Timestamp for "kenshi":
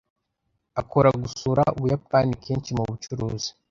2.43-2.69